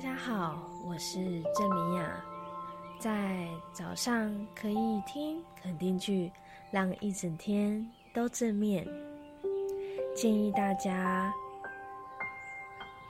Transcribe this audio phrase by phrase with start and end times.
[0.00, 2.24] 大家好，我是郑明雅。
[2.98, 6.32] 在早上可以听肯定句，
[6.70, 8.88] 让一整天都正面。
[10.16, 11.30] 建议大家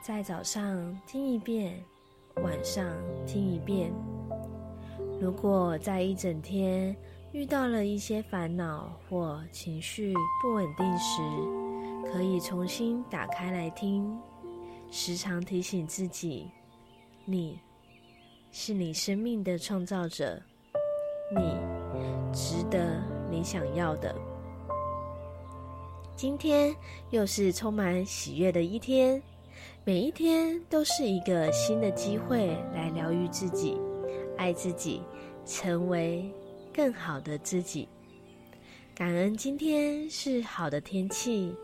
[0.01, 1.81] 在早上听一遍，
[2.43, 2.85] 晚上
[3.25, 3.93] 听一遍。
[5.21, 6.93] 如果在一整天
[7.31, 11.21] 遇到了一些烦恼或情绪不稳定时，
[12.11, 14.19] 可以重新打开来听，
[14.91, 16.51] 时常提醒自己。
[17.31, 17.57] 你
[18.51, 20.37] 是你生命的创造者，
[21.33, 21.39] 你
[22.33, 24.13] 值得你想要的。
[26.13, 26.75] 今天
[27.09, 29.23] 又是充满喜悦的一天，
[29.85, 33.79] 每一天都是一个新的机会来疗愈自己、
[34.37, 35.01] 爱自己、
[35.45, 36.29] 成为
[36.73, 37.87] 更好的自己。
[38.93, 41.55] 感恩今天是好的天气，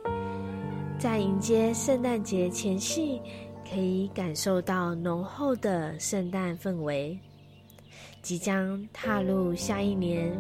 [0.97, 3.21] 在迎接圣诞节前夕。
[3.69, 7.19] 可以感受到浓厚的圣诞氛围，
[8.21, 10.39] 即将踏入下一年。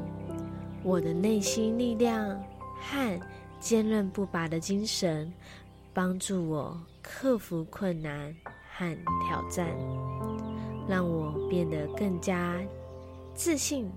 [0.83, 2.41] 我的内心力量
[2.79, 3.21] 和
[3.59, 5.31] 坚韧不拔的精神，
[5.93, 8.33] 帮助我克服困难
[8.75, 8.97] 和
[9.27, 9.67] 挑战，
[10.87, 12.57] 让我变得更加
[13.33, 13.91] 自信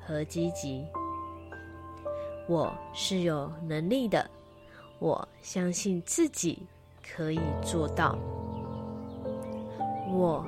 [0.00, 0.84] 和积极。
[2.48, 4.28] 我是有能力的，
[4.98, 6.66] 我相信自己
[7.02, 8.18] 可以做到。
[10.12, 10.46] 我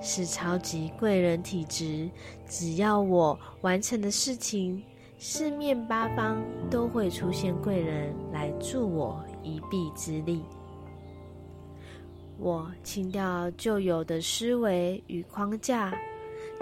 [0.00, 2.08] 是超级贵人体质，
[2.46, 4.80] 只要我完成的事情，
[5.18, 10.44] 四面八方都会出现贵人来助我一臂之力。
[12.38, 15.92] 我清掉旧有的思维与框架，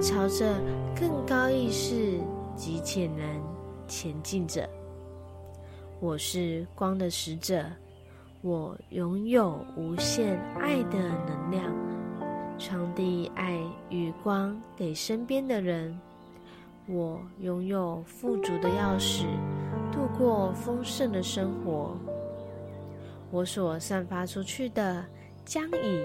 [0.01, 0.55] 朝着
[0.99, 2.19] 更高意识
[2.57, 3.27] 及潜能
[3.87, 4.69] 前进着。
[6.01, 7.65] 我是光的使者，
[8.41, 11.92] 我拥有无限爱的能量。
[12.95, 13.59] 的爱
[13.91, 15.99] 与光给身边的人，
[16.87, 19.25] 我拥有富足的钥匙，
[19.93, 21.97] 度过丰盛的生活。
[23.31, 25.05] 我所散发出去的，
[25.45, 26.03] 将以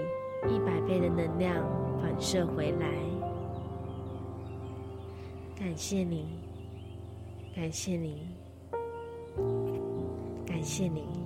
[0.48, 1.54] 一百倍的能量
[2.00, 2.86] 反射回来。
[5.58, 6.26] 感谢你，
[7.54, 8.28] 感谢你，
[10.46, 11.17] 感谢你。